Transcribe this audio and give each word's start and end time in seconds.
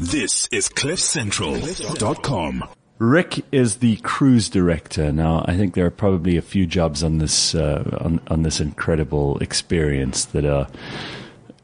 This 0.00 0.48
is 0.50 0.70
CliffCentral.com. 0.70 2.64
Rick 2.98 3.44
is 3.52 3.76
the 3.76 3.96
cruise 3.96 4.48
director. 4.48 5.12
Now, 5.12 5.44
I 5.46 5.58
think 5.58 5.74
there 5.74 5.84
are 5.84 5.90
probably 5.90 6.38
a 6.38 6.42
few 6.42 6.64
jobs 6.64 7.04
on 7.04 7.18
this 7.18 7.54
uh, 7.54 7.98
on, 8.00 8.18
on 8.28 8.42
this 8.42 8.60
incredible 8.60 9.36
experience 9.40 10.24
that 10.26 10.46
are 10.46 10.68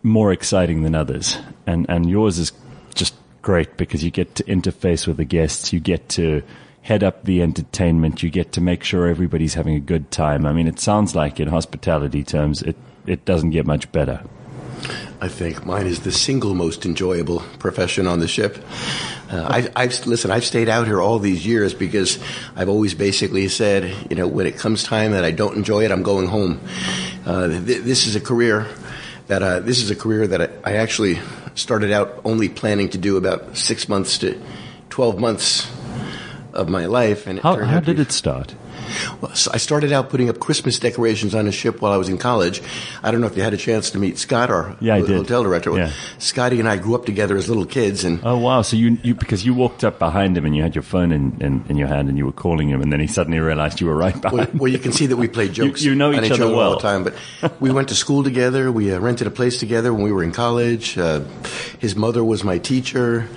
more 0.03 0.33
exciting 0.33 0.83
than 0.83 0.95
others, 0.95 1.39
and 1.67 1.87
and 1.89 2.11
yours 2.11 2.39
is 2.39 2.53
just 2.95 3.15
great 3.41 3.79
because 3.79 4.05
you 4.05 4.11
get 4.11 4.35
to 4.35 4.45
interface 4.45 5.07
with 5.07 5.17
the 5.17 5.25
guests, 5.25 5.73
you 5.73 5.81
get 5.81 6.07
to 6.11 6.43
head 6.83 7.03
up 7.03 7.25
the 7.25 7.41
entertainment, 7.41 8.23
you 8.23 8.29
get 8.29 8.53
to 8.53 8.61
make 8.61 8.85
sure 8.85 9.07
everybody's 9.07 9.55
having 9.55 9.77
a 9.77 9.81
good 9.81 10.11
time. 10.11 10.45
I 10.45 10.53
mean, 10.53 10.67
it 10.67 10.79
sounds 10.79 11.15
like 11.15 11.41
in 11.41 11.49
hospitality 11.49 12.23
terms, 12.23 12.61
it 12.61 12.77
it 13.07 13.25
doesn't 13.25 13.53
get 13.53 13.67
much 13.67 13.91
better. 13.93 14.23
I 15.21 15.29
think 15.29 15.65
mine 15.65 15.87
is 15.87 16.01
the 16.01 16.13
single 16.13 16.55
most 16.55 16.85
enjoyable 16.85 17.41
profession 17.59 18.07
on 18.07 18.21
the 18.21 18.29
ship. 18.29 18.59
Uh, 19.31 19.43
I, 19.43 19.85
I've 19.85 20.07
listen. 20.07 20.31
I've 20.31 20.45
stayed 20.45 20.69
out 20.69 20.87
here 20.87 21.01
all 21.01 21.19
these 21.19 21.47
years 21.47 21.75
because 21.75 22.19
I've 22.55 22.69
always 22.69 22.95
basically 22.95 23.49
said, 23.49 24.11
you 24.11 24.17
know, 24.17 24.29
when 24.29 24.47
it 24.47 24.59
comes 24.59 24.85
time 24.85 25.13
that 25.13 25.25
I 25.25 25.31
don't 25.31 25.57
enjoy 25.57 25.85
it, 25.85 25.91
I'm 25.91 26.03
going 26.03 26.27
home. 26.29 26.61
Uh, 27.25 27.49
th- 27.49 27.83
this 27.83 28.07
is 28.07 28.15
a 28.15 28.21
career 28.21 28.67
that 29.27 29.43
uh, 29.43 29.61
this 29.61 29.83
is 29.83 29.91
a 29.91 29.97
career 29.97 30.27
that 30.27 30.41
I, 30.41 30.73
I 30.73 30.77
actually 30.77 31.19
started 31.55 31.91
out 31.91 32.21
only 32.25 32.49
planning 32.49 32.91
to 32.91 32.99
do 32.99 33.17
about 33.17 33.57
six 33.57 33.89
months 33.89 34.19
to 34.19 34.41
twelve 34.91 35.19
months 35.19 35.67
of 36.53 36.69
my 36.69 36.87
life. 36.87 37.27
And 37.27 37.39
it 37.39 37.43
how, 37.43 37.57
how 37.65 37.81
did 37.81 37.99
it 37.99 38.13
start? 38.13 38.55
Well, 39.21 39.35
so 39.35 39.51
I 39.53 39.59
started 39.59 39.93
out 39.93 40.11
putting 40.11 40.29
up 40.29 40.39
Christmas 40.39 40.79
decorations 40.79 41.35
on 41.35 41.47
a 41.47 41.53
ship 41.53 41.81
while 41.81 41.93
I 41.93 41.97
was 41.97 42.09
in 42.09 42.19
college. 42.19 42.63
I 43.03 43.11
don't 43.11 43.21
know 43.21 43.27
if 43.27 43.37
you 43.37 43.43
had 43.43 43.55
a 43.55 43.59
chance 43.59 43.91
to 43.91 43.99
meet 43.99 44.19
Scott, 44.19 44.51
our 44.51 44.77
yeah, 44.81 44.99
hotel 44.99 45.43
director. 45.43 45.77
Yeah. 45.77 45.93
Scotty 46.19 46.61
and 46.61 46.69
I 46.69 46.77
grew 46.77 46.95
up 46.95 47.07
together 47.07 47.37
as 47.37 47.49
little 47.49 47.67
kids, 47.67 48.05
and 48.05 48.21
oh 48.25 48.39
wow! 48.39 48.63
So 48.63 48.77
you, 48.77 48.99
you 49.03 49.15
because 49.15 49.45
you 49.45 49.55
walked 49.55 49.85
up 49.85 49.99
behind 49.99 50.37
him 50.37 50.45
and 50.45 50.57
you 50.57 50.63
had 50.63 50.75
your 50.75 50.83
phone 50.83 51.13
in, 51.13 51.37
in, 51.41 51.65
in 51.69 51.77
your 51.77 51.89
hand 51.89 52.09
and 52.09 52.17
you 52.17 52.27
were 52.27 52.33
calling 52.33 52.69
him, 52.69 52.81
and 52.81 52.93
then 52.93 53.01
he 53.01 53.07
suddenly 53.07 53.39
realized 53.39 53.81
you 53.81 53.87
were 53.87 53.97
right 53.97 54.21
behind. 54.21 54.39
Well, 54.39 54.49
well 54.55 54.73
you 54.73 54.79
can 54.79 54.93
see 54.93 55.07
that 55.07 55.17
we 55.17 55.29
played 55.29 55.53
jokes. 55.55 55.83
you, 55.83 55.91
you, 55.91 55.97
know 55.97 56.13
each, 56.13 56.25
each 56.25 56.33
other, 56.33 56.45
other, 56.45 56.57
well. 56.57 56.71
all 56.71 56.77
the 56.77 56.83
time, 56.83 57.05
but 57.05 57.61
we 57.61 57.71
went 57.71 57.89
to 57.89 57.95
school 57.95 58.23
together. 58.25 58.71
We 58.71 58.93
uh, 58.93 58.99
rented 58.99 59.27
a 59.27 59.31
place 59.31 59.59
together 59.59 59.93
when 59.93 60.03
we 60.03 60.13
were 60.13 60.23
in 60.23 60.33
college. 60.33 60.97
Uh, 60.97 61.21
his 61.79 61.97
mother 61.97 62.25
was 62.25 62.45
my 62.45 62.59
teacher, 62.59 63.29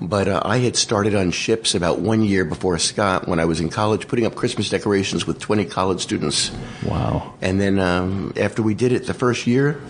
but 0.00 0.28
uh, 0.28 0.42
I 0.44 0.58
had 0.58 0.76
started 0.76 1.14
on 1.14 1.30
ships 1.30 1.74
about 1.74 2.00
one 2.00 2.22
year 2.22 2.44
before 2.44 2.78
Scott 2.78 3.26
when 3.26 3.40
I 3.40 3.44
was 3.44 3.60
in 3.60 3.68
college, 3.68 4.06
putting 4.08 4.26
up 4.26 4.34
Christmas 4.34 4.68
decorations 4.68 4.97
with 5.26 5.38
20 5.38 5.64
college 5.66 6.00
students. 6.00 6.50
Wow. 6.84 7.34
And 7.40 7.60
then 7.60 7.78
um, 7.78 8.32
after 8.36 8.62
we 8.62 8.74
did 8.74 8.92
it 8.92 9.06
the 9.06 9.14
first 9.14 9.46
year, 9.46 9.80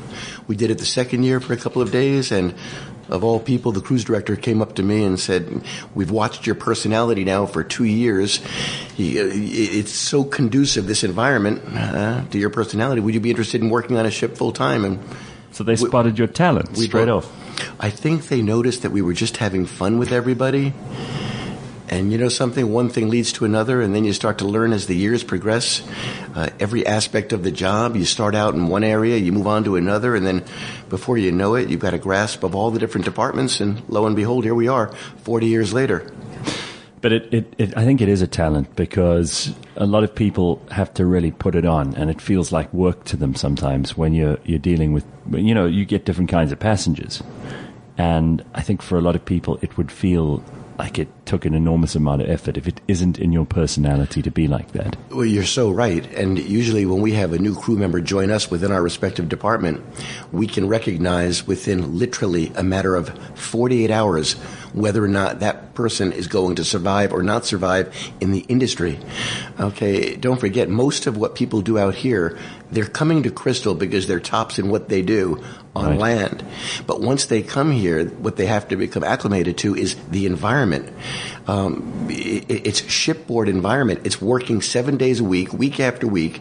we 0.47 0.57
did 0.57 0.71
it 0.71 0.79
the 0.79 0.85
second 0.85 1.23
year 1.23 1.41
for 1.41 1.53
a 1.53 1.57
couple 1.57 1.81
of 1.81 1.91
days, 1.91 2.33
and 2.33 2.55
of 3.09 3.25
all 3.25 3.41
people, 3.41 3.73
the 3.73 3.81
cruise 3.81 4.05
director 4.05 4.37
came 4.37 4.61
up 4.61 4.75
to 4.75 4.83
me 4.83 5.03
and 5.05 5.19
said, 5.19 5.63
"We've 5.95 6.11
watched 6.11 6.47
your 6.47 6.55
personality 6.55 7.25
now 7.25 7.47
for 7.47 7.65
two 7.65 7.85
years. 7.85 8.41
It's 8.99 9.93
so 9.93 10.25
conducive, 10.25 10.87
this 10.87 11.05
environment, 11.05 11.63
uh, 11.75 12.25
to 12.31 12.39
your 12.39 12.51
personality. 12.51 13.01
Would 13.01 13.15
you 13.15 13.21
be 13.21 13.31
interested 13.31 13.63
in 13.63 13.71
working 13.71 13.97
on 13.97 14.05
a 14.05 14.11
ship 14.11 14.37
full 14.37 14.53
time?" 14.53 14.85
And 14.85 14.99
so 15.53 15.65
they 15.65 15.77
spotted 15.77 16.15
we, 16.15 16.19
your 16.19 16.29
talent 16.29 16.77
straight 16.77 17.09
off. 17.09 17.27
I 17.81 17.91
think 17.91 18.29
they 18.29 18.43
noticed 18.43 18.83
that 18.83 18.91
we 18.91 19.03
were 19.03 19.15
just 19.15 19.39
having 19.39 19.65
fun 19.67 19.99
with 19.99 20.13
everybody. 20.13 20.75
And 21.91 22.13
you 22.13 22.19
know 22.19 22.29
something, 22.29 22.71
one 22.71 22.91
thing 22.91 23.09
leads 23.09 23.33
to 23.35 23.47
another, 23.47 23.81
and 23.81 23.95
then 23.95 24.05
you 24.05 24.13
start 24.13 24.39
to 24.39 24.45
learn 24.45 24.75
as 24.75 24.87
the 24.87 24.95
years 24.95 25.25
progress. 25.25 25.83
Uh, 26.35 26.51
every 26.61 26.87
aspect 26.87 27.33
of 27.33 27.43
the 27.43 27.51
job, 27.51 27.97
you 27.97 28.05
start 28.05 28.35
out 28.35 28.55
in 28.55 28.69
one 28.69 28.85
area, 28.85 29.17
you 29.17 29.33
move 29.33 29.47
on 29.47 29.65
to 29.65 29.77
another, 29.77 30.15
and 30.15 30.27
then 30.27 30.45
before 30.91 31.17
you 31.17 31.33
know 31.33 31.55
it, 31.55 31.71
you've 31.71 31.81
got 31.81 31.95
a 31.95 31.99
grasp 31.99 32.45
of 32.45 32.55
all 32.55 32.71
the 32.71 32.79
different 32.79 33.07
departments, 33.07 33.61
and 33.61 33.83
lo 33.89 34.07
and 34.07 34.17
behold, 34.17 34.45
here 34.45 34.55
we 34.55 34.69
are, 34.69 34.89
40 35.23 35.47
years 35.47 35.73
later. 35.73 36.13
But 37.01 37.13
it, 37.13 37.33
it, 37.33 37.55
it, 37.59 37.77
I 37.77 37.85
think 37.85 38.01
it 38.01 38.09
is 38.09 38.23
a 38.23 38.27
talent 38.27 38.75
because 38.77 39.55
a 39.77 39.87
lot 39.87 40.03
of 40.05 40.15
people 40.15 40.61
have 40.71 40.93
to 40.95 41.07
really 41.07 41.31
put 41.31 41.55
it 41.55 41.65
on, 41.65 41.95
and 41.95 42.11
it 42.11 42.21
feels 42.21 42.53
like 42.53 42.73
work 42.75 43.05
to 43.05 43.17
them 43.17 43.35
sometimes 43.35 43.97
when 43.97 44.13
you're 44.13 44.39
you're 44.45 44.59
dealing 44.59 44.93
with, 44.93 45.07
you 45.31 45.55
know, 45.55 45.67
you 45.67 45.85
get 45.85 46.05
different 46.05 46.29
kinds 46.29 46.53
of 46.53 46.59
passengers, 46.59 47.23
and 47.97 48.45
I 48.53 48.63
think 48.63 48.83
for 48.83 48.99
a 48.99 49.01
lot 49.01 49.15
of 49.15 49.25
people 49.25 49.59
it 49.63 49.79
would 49.79 49.93
feel 49.93 50.43
like 50.79 50.99
it 50.99 51.09
took 51.29 51.45
an 51.45 51.53
enormous 51.53 51.95
amount 51.95 52.23
of 52.23 52.31
effort 52.31 52.57
if 52.57 52.67
it 52.67 52.81
isn't 52.89 53.19
in 53.19 53.33
your 53.33 53.45
personality 53.45 54.23
to 54.23 54.31
be 54.31 54.49
like 54.49 54.73
that. 54.73 54.97
Well, 55.11 55.27
you're 55.27 55.45
so 55.45 55.71
right. 55.71 56.05
And 56.15 56.39
usually 56.39 56.87
when 56.87 57.03
we 57.03 57.13
have 57.13 57.35
a 57.35 57.39
new 57.39 57.55
crew 57.55 57.77
member 57.77 58.01
join 58.01 58.31
us 58.31 58.51
within 58.51 58.73
our 58.73 58.83
respective 58.83 59.29
department, 59.29 59.85
we 60.33 60.47
can 60.47 60.67
recognize 60.69 61.47
within 61.47 61.99
literally 61.99 62.51
a 62.57 62.63
matter 62.63 62.97
of 62.97 63.11
48 63.39 63.91
hours 63.91 64.33
whether 64.73 65.05
or 65.05 65.09
not 65.09 65.41
that 65.41 65.75
person 65.75 66.13
is 66.13 66.27
going 66.27 66.57
to 66.57 66.65
survive 66.65 67.13
or 67.13 67.23
not 67.23 67.45
survive 67.45 67.95
in 68.21 68.33
the 68.33 68.41
industry. 68.49 68.99
Okay, 69.61 70.17
don't 70.17 70.41
forget, 70.41 70.69
most 70.69 71.07
of 71.07 71.17
what 71.17 71.35
people 71.35 71.61
do 71.61 71.79
out 71.79 71.95
here, 71.95 72.39
they're 72.71 72.85
coming 72.85 73.23
to 73.23 73.31
Crystal 73.31 73.75
because 73.75 74.07
they're 74.07 74.21
tops 74.21 74.59
in 74.59 74.71
what 74.71 74.89
they 74.89 75.03
do 75.03 75.43
on 75.75 75.91
right. 75.91 75.99
land. 75.99 76.45
But 76.87 77.01
once 77.01 77.27
they 77.27 77.43
come 77.43 77.71
here, 77.71 78.07
what 78.07 78.37
they 78.37 78.47
have 78.47 78.69
to 78.69 78.77
become 78.77 79.05
acclimated 79.05 79.59
to 79.59 79.75
is 79.75 79.95
the 80.11 80.27
environment. 80.27 80.93
Um, 81.47 82.07
it, 82.11 82.45
it's 82.49 82.89
shipboard 82.91 83.49
environment. 83.49 84.01
It's 84.05 84.21
working 84.21 84.63
seven 84.63 84.97
days 84.97 85.21
a 85.21 85.25
week, 85.25 85.53
week 85.53 85.81
after 85.81 86.07
week, 86.07 86.41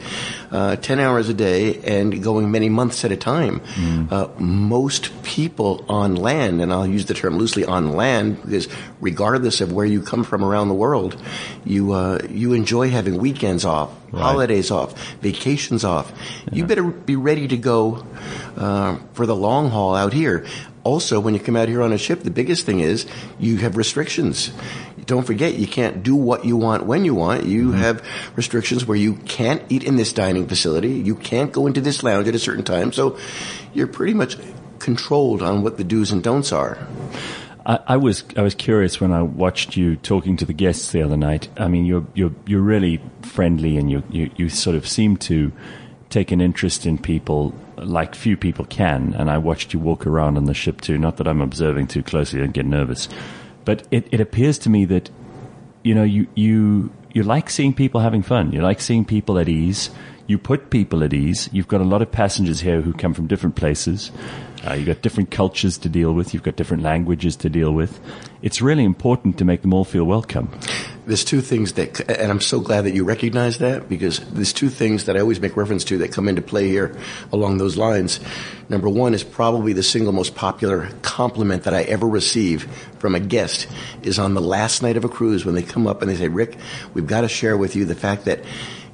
uh, 0.52 0.76
ten 0.76 1.00
hours 1.00 1.30
a 1.30 1.34
day, 1.34 1.80
and 1.84 2.22
going 2.22 2.52
many 2.52 2.70
months 2.70 3.06
at 3.06 3.12
a 3.12 3.18
time. 3.18 3.60
Mm. 3.60 4.12
Uh, 4.12 4.28
most 4.40 5.24
people 5.24 5.86
on 5.90 6.16
land, 6.16 6.62
and 6.62 6.72
I'll 6.72 6.88
use 6.88 7.06
the 7.06 7.14
term 7.14 7.38
loosely, 7.38 7.66
on 7.66 7.94
land, 7.94 8.42
because 8.42 8.68
regardless 9.02 9.62
of 9.62 9.72
where 9.72 9.86
you 9.86 10.02
come 10.02 10.24
from 10.24 10.44
around 10.44 10.68
the 10.68 10.76
world, 10.76 11.16
you 11.66 11.94
uh, 11.94 12.20
you 12.30 12.54
enjoy 12.54 12.90
having 12.90 13.18
weekends 13.18 13.66
off, 13.66 13.90
right. 14.18 14.24
holidays 14.24 14.72
off, 14.72 15.00
vacations 15.18 15.84
off. 15.84 16.12
Yeah. 16.46 16.56
You 16.56 16.66
better 16.66 16.84
be 16.84 17.16
ready 17.16 17.48
to 17.48 17.58
go 17.58 18.06
uh, 18.58 18.98
for 19.14 19.26
the 19.26 19.36
long 19.36 19.70
haul 19.70 19.96
out 19.96 20.14
here 20.14 20.46
also, 20.88 21.20
when 21.20 21.34
you 21.34 21.42
come 21.42 21.58
out 21.58 21.68
here 21.68 21.82
on 21.82 21.92
a 21.92 21.98
ship, 21.98 22.24
the 22.24 22.32
biggest 22.32 22.66
thing 22.66 22.80
is 22.80 23.06
you 23.40 23.58
have 23.58 23.76
restrictions. 23.76 24.54
Don't 25.06 25.28
forget, 25.28 25.56
you 25.56 25.68
can't 25.68 26.02
do 26.02 26.16
what 26.16 26.46
you 26.46 26.56
want 26.56 26.86
when 26.86 27.04
you 27.04 27.14
want. 27.14 27.44
You 27.44 27.72
mm-hmm. 27.72 27.80
have 27.80 28.08
restrictions 28.38 28.86
where 28.86 28.96
you 28.96 29.16
can't 29.16 29.62
eat 29.68 29.84
in 29.84 29.98
this 29.98 30.14
dining 30.14 30.48
facility. 30.48 30.94
You 30.94 31.16
can't 31.16 31.52
go 31.52 31.68
into 31.68 31.82
this 31.82 32.04
lounge 32.04 32.30
at 32.30 32.36
a 32.36 32.40
certain 32.40 32.64
time. 32.64 32.94
So 32.94 33.18
you're 33.74 33.88
pretty 33.88 34.14
much 34.14 34.38
controlled 34.80 35.42
on 35.42 35.62
what 35.62 35.76
the 35.76 35.84
do's 35.84 36.14
and 36.14 36.24
don'ts 36.24 36.54
are. 36.54 36.78
I, 37.68 37.80
I, 37.86 37.98
was 37.98 38.24
I 38.36 38.42
was 38.42 38.56
curious 38.56 39.00
when 39.00 39.12
I 39.12 39.22
watched 39.22 39.78
you 39.78 39.98
talking 39.98 40.38
to 40.38 40.46
the 40.46 40.54
guests 40.54 40.92
the 40.92 41.04
other 41.04 41.18
night. 41.18 41.50
I 41.58 41.68
mean, 41.68 41.86
you're 41.86 42.08
you're 42.16 42.34
you're 42.48 42.62
really 42.62 43.02
friendly, 43.22 43.78
and 43.78 43.92
you 43.92 44.02
you, 44.10 44.32
you 44.38 44.50
sort 44.50 44.76
of 44.76 44.88
seem 44.88 45.18
to 45.18 45.52
take 46.10 46.32
an 46.32 46.42
interest 46.42 46.86
in 46.86 46.98
people 46.98 47.54
like 47.76 48.16
few 48.16 48.38
people 48.38 48.66
can. 48.66 49.14
And 49.14 49.30
I 49.30 49.38
watched 49.38 49.74
you 49.74 49.80
walk 49.80 50.08
around 50.08 50.38
on 50.38 50.46
the 50.46 50.54
ship 50.54 50.82
too. 50.82 50.98
Not 50.98 51.18
that 51.18 51.28
I'm 51.28 51.42
observing 51.42 51.88
too 51.88 52.04
closely 52.04 52.42
and 52.42 52.54
get 52.54 52.66
nervous, 52.66 53.10
but 53.66 53.88
it, 53.92 54.08
it 54.12 54.22
appears 54.22 54.58
to 54.60 54.70
me 54.70 54.86
that, 54.86 55.10
you 55.84 55.94
know, 55.94 56.04
you, 56.04 56.28
you, 56.36 56.92
you 57.18 57.24
like 57.24 57.50
seeing 57.50 57.74
people 57.74 58.00
having 58.00 58.22
fun. 58.22 58.52
You 58.52 58.62
like 58.62 58.80
seeing 58.80 59.04
people 59.04 59.40
at 59.40 59.50
ease. 59.50 59.90
You 60.28 60.38
put 60.38 60.70
people 60.70 61.04
at 61.04 61.14
ease. 61.14 61.50
You've 61.52 61.68
got 61.68 61.82
a 61.82 61.84
lot 61.84 62.04
of 62.04 62.12
passengers 62.12 62.60
here 62.60 62.82
who 62.82 62.94
come 62.94 63.16
from 63.16 63.26
different 63.26 63.56
places. 63.56 64.12
Uh, 64.64 64.74
you've 64.74 64.86
got 64.86 65.02
different 65.02 65.32
cultures 65.32 65.80
to 65.80 65.90
deal 65.90 66.14
with. 66.14 66.36
You've 66.36 66.44
got 66.44 66.58
different 66.58 66.84
languages 66.84 67.36
to 67.38 67.50
deal 67.50 67.72
with. 67.72 68.00
It's 68.44 68.62
really 68.62 68.84
important 68.84 69.40
to 69.40 69.46
make 69.46 69.64
them 69.64 69.74
all 69.74 69.84
feel 69.84 70.04
welcome 70.04 70.52
there's 71.08 71.24
two 71.24 71.40
things 71.40 71.74
that, 71.74 72.02
and 72.10 72.30
I'm 72.30 72.42
so 72.42 72.60
glad 72.60 72.82
that 72.82 72.94
you 72.94 73.06
recognize 73.06 73.60
that 73.60 73.88
because 73.88 74.20
there's 74.32 74.52
two 74.52 74.68
things 74.68 75.06
that 75.06 75.16
I 75.16 75.22
always 75.22 75.40
make 75.40 75.56
reference 75.56 75.86
to 75.86 76.00
that 76.00 76.12
come 76.12 76.28
into 76.28 76.42
play 76.42 76.68
here 76.68 76.98
along 77.32 77.58
those 77.58 77.78
lines. 77.78 78.20
Number 78.68 78.90
one 78.90 79.14
is 79.14 79.24
probably 79.24 79.72
the 79.72 79.84
single 79.84 80.12
most 80.12 80.36
popular 80.36 80.90
compliment 81.04 81.64
that 81.64 81.74
I 81.74 81.84
ever 81.84 82.06
receive 82.06 82.66
from 83.00 83.16
a 83.16 83.22
guest 83.22 83.68
is 84.04 84.20
on 84.20 84.34
the 84.34 84.42
last 84.42 84.84
night 84.84 84.98
of 84.98 85.06
a 85.06 85.10
cruise 85.10 85.46
when 85.46 85.56
they 85.56 85.64
come 85.64 85.88
up 85.88 86.02
and 86.02 86.12
they 86.12 86.18
say, 86.18 86.28
Rick, 86.28 86.58
we've 86.94 87.08
got 87.08 87.22
to 87.22 87.30
share 87.30 87.56
with 87.56 87.78
you 87.78 87.86
the 87.86 87.96
fact 87.96 88.26
that 88.26 88.42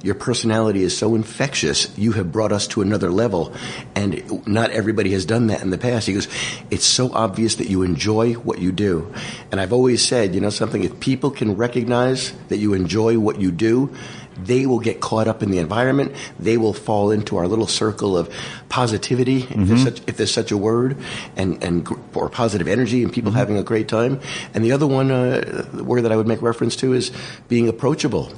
your 0.04 0.14
personality 0.14 0.82
is 0.82 0.94
so 0.94 1.14
infectious. 1.14 1.90
You 1.96 2.12
have 2.12 2.30
brought 2.30 2.52
us 2.52 2.66
to 2.68 2.82
another 2.82 3.10
level. 3.10 3.54
And 3.94 4.46
not 4.46 4.70
everybody 4.70 5.12
has 5.12 5.24
done 5.24 5.46
that 5.46 5.62
in 5.62 5.70
the 5.70 5.78
past. 5.78 6.06
He 6.06 6.12
goes, 6.12 6.28
it's 6.70 6.84
so 6.84 7.10
obvious 7.14 7.54
that 7.54 7.70
you 7.70 7.82
enjoy 7.82 8.34
what 8.34 8.58
you 8.58 8.70
do. 8.70 9.10
And 9.50 9.62
I've 9.62 9.72
always 9.72 10.06
said, 10.06 10.34
you 10.34 10.42
know 10.42 10.50
something, 10.50 10.84
if 10.84 11.00
people 11.00 11.30
can 11.30 11.56
recognize 11.56 12.32
that 12.48 12.58
you 12.58 12.74
enjoy 12.74 13.18
what 13.18 13.40
you 13.40 13.50
do, 13.50 13.96
they 14.36 14.66
will 14.66 14.80
get 14.80 15.00
caught 15.00 15.28
up 15.28 15.42
in 15.42 15.50
the 15.50 15.58
environment. 15.58 16.12
They 16.38 16.56
will 16.56 16.72
fall 16.72 17.10
into 17.10 17.36
our 17.36 17.46
little 17.46 17.66
circle 17.66 18.16
of 18.16 18.32
positivity, 18.68 19.42
mm-hmm. 19.42 19.62
if, 19.62 19.68
there's 19.68 19.80
mm-hmm. 19.80 19.96
such, 19.96 20.08
if, 20.08 20.16
there's 20.16 20.30
such, 20.32 20.50
a 20.50 20.56
word, 20.56 20.96
and, 21.36 21.62
and 21.62 21.88
or 22.14 22.28
positive 22.28 22.68
energy 22.68 23.02
and 23.02 23.12
people 23.12 23.30
mm-hmm. 23.30 23.38
having 23.38 23.56
a 23.58 23.62
great 23.62 23.88
time. 23.88 24.20
And 24.52 24.64
the 24.64 24.72
other 24.72 24.86
one, 24.86 25.10
uh, 25.10 25.68
word 25.74 26.02
that 26.02 26.12
I 26.12 26.16
would 26.16 26.26
make 26.26 26.42
reference 26.42 26.76
to 26.76 26.92
is 26.92 27.12
being 27.48 27.68
approachable. 27.68 28.32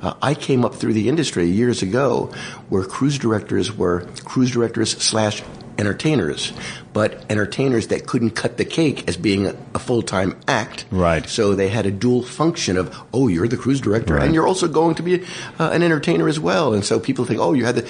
Uh, 0.00 0.14
I 0.22 0.34
came 0.34 0.64
up 0.64 0.74
through 0.74 0.94
the 0.94 1.08
industry 1.08 1.46
years 1.46 1.82
ago 1.82 2.32
where 2.68 2.84
cruise 2.84 3.18
directors 3.18 3.76
were 3.76 4.06
cruise 4.24 4.50
directors 4.50 4.90
slash 4.90 5.42
entertainers, 5.82 6.52
but 6.92 7.24
entertainers 7.28 7.88
that 7.88 8.06
couldn't 8.06 8.30
cut 8.30 8.56
the 8.56 8.64
cake 8.64 9.08
as 9.08 9.16
being 9.16 9.46
a, 9.46 9.54
a 9.74 9.78
full 9.80 10.02
time 10.02 10.38
act. 10.46 10.84
Right. 10.92 11.28
So 11.28 11.54
they 11.56 11.68
had 11.68 11.86
a 11.86 11.90
dual 11.90 12.22
function 12.22 12.76
of, 12.76 12.94
oh, 13.12 13.26
you're 13.26 13.48
the 13.48 13.56
cruise 13.56 13.80
director, 13.80 14.14
Right. 14.14 14.24
and 14.24 14.32
you're 14.34 14.46
also 14.46 14.68
going 14.68 14.94
to 14.94 15.02
be 15.02 15.24
uh, 15.58 15.70
an 15.72 15.82
entertainer 15.82 16.28
as 16.28 16.38
well. 16.38 16.72
And 16.72 16.84
so 16.84 17.00
people 17.00 17.24
think, 17.24 17.40
oh, 17.40 17.52
you 17.52 17.64
had 17.64 17.74
the. 17.74 17.88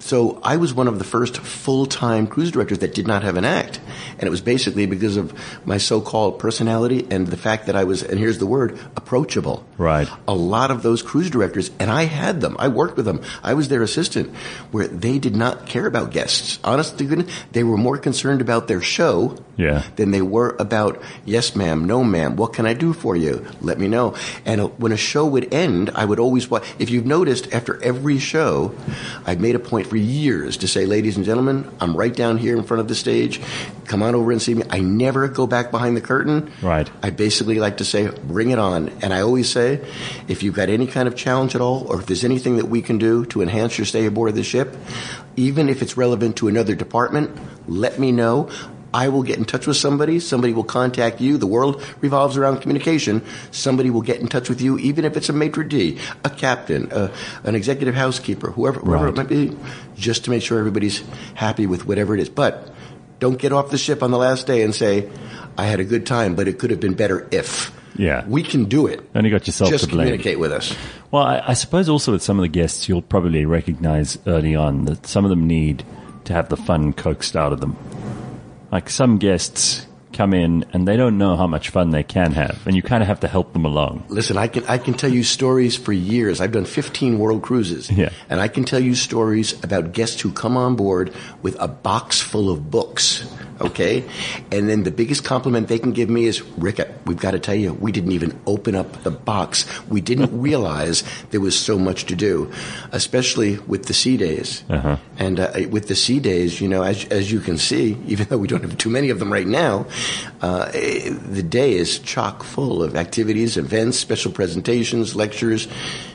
So 0.00 0.40
I 0.42 0.56
was 0.56 0.72
one 0.74 0.88
of 0.88 0.98
the 0.98 1.04
first 1.04 1.38
full-time 1.38 2.26
cruise 2.26 2.50
directors 2.50 2.78
that 2.80 2.94
did 2.94 3.06
not 3.06 3.22
have 3.22 3.36
an 3.36 3.44
act, 3.44 3.80
and 4.18 4.22
it 4.22 4.30
was 4.30 4.40
basically 4.40 4.86
because 4.86 5.16
of 5.16 5.32
my 5.66 5.78
so-called 5.78 6.38
personality 6.38 7.06
and 7.10 7.26
the 7.26 7.36
fact 7.36 7.66
that 7.66 7.76
I 7.76 7.84
was, 7.84 8.02
and 8.02 8.18
here's 8.18 8.38
the 8.38 8.46
word, 8.46 8.78
approachable. 8.96 9.64
Right. 9.78 10.08
A 10.28 10.34
lot 10.34 10.70
of 10.70 10.82
those 10.82 11.02
cruise 11.02 11.30
directors, 11.30 11.70
and 11.78 11.90
I 11.90 12.04
had 12.04 12.40
them. 12.40 12.56
I 12.58 12.68
worked 12.68 12.96
with 12.96 13.06
them. 13.06 13.22
I 13.42 13.54
was 13.54 13.68
their 13.68 13.82
assistant, 13.82 14.34
where 14.70 14.86
they 14.88 15.18
did 15.18 15.36
not 15.36 15.66
care 15.66 15.86
about 15.86 16.10
guests. 16.10 16.58
Honestly, 16.64 17.06
they 17.52 17.64
were 17.64 17.76
more 17.76 17.98
concerned 17.98 18.40
about 18.40 18.68
their 18.68 18.80
show 18.80 19.36
Yeah. 19.56 19.82
than 19.96 20.10
they 20.10 20.22
were 20.22 20.56
about, 20.58 21.00
yes, 21.24 21.54
ma'am, 21.56 21.84
no, 21.86 22.04
ma'am, 22.04 22.36
what 22.36 22.52
can 22.52 22.66
I 22.66 22.74
do 22.74 22.92
for 22.92 23.16
you? 23.16 23.44
Let 23.60 23.78
me 23.78 23.88
know. 23.88 24.14
And 24.44 24.60
uh, 24.60 24.66
when 24.78 24.92
a 24.92 24.96
show 24.96 25.26
would 25.26 25.52
end, 25.52 25.90
I 25.94 26.04
would 26.04 26.18
always 26.20 26.48
watch. 26.50 26.64
If 26.78 26.90
you've 26.90 27.06
noticed, 27.06 27.52
after 27.52 27.82
every 27.82 28.18
show, 28.18 28.74
I've 29.26 29.40
made 29.40 29.54
a 29.54 29.58
point 29.58 29.86
for 29.86 29.96
years 29.96 30.56
to 30.58 30.68
say, 30.68 30.86
ladies 30.86 31.16
and 31.16 31.24
gentlemen, 31.24 31.70
I'm 31.80 31.96
right 31.96 32.14
down 32.14 32.38
here 32.38 32.56
in 32.56 32.62
front 32.64 32.80
of 32.80 32.88
the 32.88 32.94
stage. 32.94 33.40
Come 33.90 34.04
on 34.04 34.14
over 34.14 34.30
and 34.30 34.40
see 34.40 34.54
me. 34.54 34.62
I 34.70 34.78
never 34.78 35.26
go 35.26 35.48
back 35.48 35.72
behind 35.72 35.96
the 35.96 36.00
curtain. 36.00 36.52
Right. 36.62 36.88
I 37.02 37.10
basically 37.10 37.58
like 37.58 37.78
to 37.78 37.84
say, 37.84 38.08
bring 38.08 38.50
it 38.50 38.58
on. 38.60 38.88
And 39.02 39.12
I 39.12 39.22
always 39.22 39.50
say, 39.50 39.84
if 40.28 40.44
you've 40.44 40.54
got 40.54 40.68
any 40.68 40.86
kind 40.86 41.08
of 41.08 41.16
challenge 41.16 41.56
at 41.56 41.60
all, 41.60 41.88
or 41.88 41.98
if 41.98 42.06
there's 42.06 42.22
anything 42.22 42.58
that 42.58 42.66
we 42.66 42.82
can 42.82 42.98
do 42.98 43.24
to 43.26 43.42
enhance 43.42 43.78
your 43.78 43.86
stay 43.86 44.06
aboard 44.06 44.36
the 44.36 44.44
ship, 44.44 44.76
even 45.34 45.68
if 45.68 45.82
it's 45.82 45.96
relevant 45.96 46.36
to 46.36 46.46
another 46.46 46.76
department, 46.76 47.36
let 47.66 47.98
me 47.98 48.12
know. 48.12 48.48
I 48.94 49.08
will 49.08 49.24
get 49.24 49.38
in 49.38 49.44
touch 49.44 49.66
with 49.66 49.76
somebody. 49.76 50.20
Somebody 50.20 50.52
will 50.52 50.62
contact 50.62 51.20
you. 51.20 51.36
The 51.36 51.48
world 51.48 51.82
revolves 52.00 52.36
around 52.36 52.60
communication. 52.60 53.24
Somebody 53.50 53.90
will 53.90 54.02
get 54.02 54.20
in 54.20 54.28
touch 54.28 54.48
with 54.48 54.60
you, 54.60 54.78
even 54.78 55.04
if 55.04 55.16
it's 55.16 55.28
a 55.28 55.32
maitre 55.32 55.64
d', 55.64 55.98
a 56.24 56.30
captain, 56.30 56.92
a, 56.92 57.10
an 57.42 57.56
executive 57.56 57.96
housekeeper, 57.96 58.52
whoever, 58.52 58.78
whoever 58.78 59.06
Right. 59.06 59.14
it 59.14 59.16
might 59.16 59.28
be, 59.28 59.56
just 59.96 60.24
to 60.26 60.30
make 60.30 60.42
sure 60.44 60.60
everybody's 60.60 61.02
happy 61.34 61.66
with 61.66 61.86
whatever 61.86 62.14
it 62.14 62.20
is. 62.20 62.28
But 62.28 62.68
don't 63.20 63.38
get 63.38 63.52
off 63.52 63.70
the 63.70 63.78
ship 63.78 64.02
on 64.02 64.10
the 64.10 64.18
last 64.18 64.46
day 64.46 64.62
and 64.62 64.74
say, 64.74 65.08
I 65.56 65.64
had 65.66 65.78
a 65.78 65.84
good 65.84 66.06
time, 66.06 66.34
but 66.34 66.48
it 66.48 66.58
could 66.58 66.70
have 66.70 66.80
been 66.80 66.94
better 66.94 67.28
if. 67.30 67.72
Yeah. 67.96 68.24
We 68.26 68.42
can 68.42 68.64
do 68.64 68.86
it. 68.86 69.00
Only 69.14 69.30
got 69.30 69.46
yourself 69.46 69.70
Just 69.70 69.84
to 69.84 69.90
blame. 69.90 70.06
communicate 70.06 70.38
with 70.38 70.52
us. 70.52 70.74
Well, 71.10 71.22
I, 71.22 71.42
I 71.48 71.52
suppose 71.54 71.88
also 71.88 72.12
with 72.12 72.22
some 72.22 72.38
of 72.38 72.42
the 72.42 72.48
guests, 72.48 72.88
you'll 72.88 73.02
probably 73.02 73.44
recognize 73.44 74.18
early 74.26 74.54
on 74.54 74.86
that 74.86 75.06
some 75.06 75.24
of 75.24 75.30
them 75.30 75.46
need 75.46 75.84
to 76.24 76.32
have 76.32 76.48
the 76.48 76.56
fun 76.56 76.92
coaxed 76.92 77.36
out 77.36 77.52
of 77.52 77.60
them. 77.60 77.76
Like 78.72 78.88
some 78.88 79.18
guests 79.18 79.86
come 80.12 80.34
in 80.34 80.64
and 80.72 80.86
they 80.88 80.96
don't 80.96 81.18
know 81.18 81.36
how 81.36 81.46
much 81.46 81.70
fun 81.70 81.90
they 81.90 82.02
can 82.02 82.32
have, 82.32 82.66
and 82.66 82.74
you 82.76 82.82
kind 82.82 83.02
of 83.02 83.06
have 83.08 83.20
to 83.20 83.28
help 83.28 83.52
them 83.52 83.64
along. 83.64 84.04
Listen, 84.08 84.36
I 84.36 84.48
can 84.48 84.64
I 84.66 84.78
can 84.78 84.94
tell 84.94 85.10
you 85.10 85.22
stories 85.22 85.76
for 85.76 85.92
years. 85.92 86.40
I've 86.40 86.52
done 86.52 86.64
15 86.64 87.18
world 87.18 87.42
cruises, 87.42 87.90
Yeah. 87.90 88.10
and 88.28 88.40
I 88.40 88.48
can 88.48 88.64
tell 88.64 88.80
you 88.80 88.94
stories 88.94 89.62
about 89.64 89.92
guests 89.92 90.20
who 90.20 90.32
come 90.32 90.56
on 90.56 90.76
board 90.76 91.12
with 91.42 91.56
a 91.60 91.68
box 91.68 92.20
full 92.20 92.50
of 92.50 92.70
books. 92.70 93.24
Okay, 93.60 94.04
and 94.50 94.68
then 94.68 94.84
the 94.84 94.90
biggest 94.90 95.24
compliment 95.24 95.68
they 95.68 95.78
can 95.78 95.92
give 95.92 96.08
me 96.08 96.26
is, 96.26 96.42
"Rick, 96.56 96.80
we've 97.06 97.18
got 97.18 97.32
to 97.32 97.38
tell 97.38 97.54
you, 97.54 97.74
we 97.74 97.92
didn't 97.92 98.12
even 98.12 98.38
open 98.46 98.74
up 98.74 99.02
the 99.02 99.10
box. 99.10 99.66
We 99.88 100.00
didn't 100.00 100.40
realize 100.40 101.04
there 101.30 101.40
was 101.40 101.58
so 101.58 101.78
much 101.78 102.06
to 102.06 102.16
do, 102.16 102.50
especially 102.92 103.58
with 103.66 103.86
the 103.86 103.94
sea 103.94 104.16
days. 104.16 104.64
Uh-huh. 104.68 104.96
And 105.18 105.40
uh, 105.40 105.50
with 105.70 105.88
the 105.88 105.94
sea 105.94 106.20
days, 106.20 106.60
you 106.60 106.68
know, 106.68 106.82
as 106.82 107.04
as 107.06 107.30
you 107.30 107.40
can 107.40 107.58
see, 107.58 107.96
even 108.06 108.26
though 108.28 108.38
we 108.38 108.48
don't 108.48 108.62
have 108.62 108.78
too 108.78 108.90
many 108.90 109.10
of 109.10 109.18
them 109.18 109.32
right 109.32 109.46
now, 109.46 109.86
uh, 110.42 110.70
eh, 110.72 111.10
the 111.30 111.42
day 111.42 111.74
is 111.74 111.98
chock 111.98 112.42
full 112.42 112.82
of 112.82 112.96
activities, 112.96 113.56
events, 113.56 113.98
special 113.98 114.32
presentations, 114.32 115.14
lectures, 115.14 115.68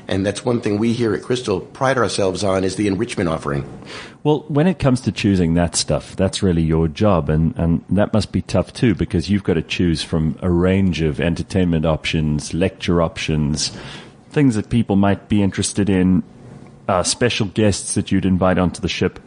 and 0.07 0.25
that's 0.25 0.45
one 0.45 0.61
thing 0.61 0.77
we 0.77 0.93
here 0.93 1.13
at 1.13 1.23
Crystal 1.23 1.59
pride 1.59 1.97
ourselves 1.97 2.43
on 2.43 2.63
is 2.63 2.75
the 2.75 2.87
enrichment 2.87 3.29
offering. 3.29 3.63
Well, 4.23 4.45
when 4.47 4.67
it 4.67 4.79
comes 4.79 5.01
to 5.01 5.11
choosing 5.11 5.53
that 5.53 5.75
stuff, 5.75 6.15
that's 6.15 6.41
really 6.41 6.61
your 6.61 6.87
job, 6.87 7.29
and, 7.29 7.55
and 7.57 7.83
that 7.89 8.13
must 8.13 8.31
be 8.31 8.41
tough 8.41 8.73
too 8.73 8.95
because 8.95 9.29
you've 9.29 9.43
got 9.43 9.55
to 9.55 9.61
choose 9.61 10.03
from 10.03 10.37
a 10.41 10.49
range 10.49 11.01
of 11.01 11.19
entertainment 11.19 11.85
options, 11.85 12.53
lecture 12.53 13.01
options, 13.01 13.71
things 14.31 14.55
that 14.55 14.69
people 14.69 14.95
might 14.95 15.29
be 15.29 15.41
interested 15.41 15.89
in, 15.89 16.23
uh, 16.87 17.03
special 17.03 17.47
guests 17.47 17.95
that 17.95 18.11
you'd 18.11 18.25
invite 18.25 18.57
onto 18.57 18.81
the 18.81 18.89
ship. 18.89 19.19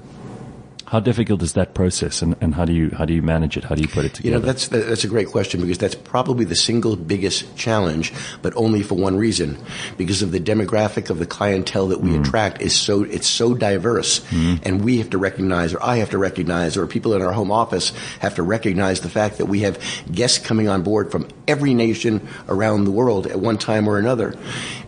How 0.89 1.01
difficult 1.01 1.43
is 1.43 1.53
that 1.53 1.75
process, 1.75 2.23
and, 2.23 2.35
and 2.41 2.55
how 2.55 2.65
do 2.65 2.73
you 2.73 2.91
how 2.97 3.05
do 3.05 3.13
you 3.13 3.21
manage 3.21 3.59
it? 3.59 3.65
How 3.65 3.75
do 3.75 3.83
you 3.83 3.89
put 3.89 4.07
it 4.07 4.15
together? 4.15 4.35
You 4.35 4.41
know, 4.41 4.47
that's 4.47 4.69
that's 4.69 5.05
a 5.05 5.09
great 5.09 5.29
question 5.29 5.61
because 5.61 5.77
that's 5.77 5.95
probably 5.95 6.47
the 6.47 6.57
single 6.57 6.97
biggest 6.97 7.55
challenge, 7.57 8.11
but 8.41 8.57
only 8.57 8.83
for 8.83 8.95
one 8.95 9.15
reason, 9.15 9.59
because 9.99 10.23
of 10.23 10.31
the 10.31 10.41
demographic 10.41 11.11
of 11.11 11.19
the 11.19 11.27
clientele 11.27 11.89
that 11.89 12.01
we 12.01 12.11
mm. 12.11 12.21
attract 12.21 12.63
is 12.63 12.75
so 12.75 13.03
it's 13.03 13.27
so 13.27 13.53
diverse, 13.53 14.21
mm-hmm. 14.21 14.63
and 14.63 14.83
we 14.83 14.97
have 14.97 15.11
to 15.11 15.19
recognize, 15.19 15.75
or 15.75 15.83
I 15.83 15.97
have 15.97 16.09
to 16.11 16.19
recognize, 16.19 16.79
or 16.79 16.87
people 16.87 17.13
in 17.13 17.21
our 17.21 17.33
home 17.33 17.51
office 17.51 17.93
have 18.21 18.37
to 18.37 18.43
recognize 18.43 19.03
the 19.03 19.11
fact 19.11 19.37
that 19.39 19.47
we 19.47 19.61
have 19.61 19.79
guests 20.11 20.39
coming 20.39 20.69
on 20.69 20.83
board 20.83 21.13
from 21.13 21.29
every 21.49 21.75
nation 21.75 22.29
around 22.49 22.85
the 22.85 22.91
world 22.91 23.27
at 23.27 23.41
one 23.41 23.59
time 23.59 23.89
or 23.89 23.99
another, 23.99 24.35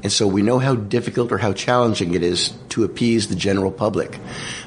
and 0.02 0.12
so 0.12 0.26
we 0.26 0.42
know 0.42 0.58
how 0.58 0.76
difficult 0.76 1.32
or 1.32 1.38
how 1.38 1.52
challenging 1.52 2.14
it 2.14 2.22
is 2.22 2.50
to 2.70 2.84
appease 2.84 3.28
the 3.28 3.34
general 3.34 3.72
public. 3.72 4.18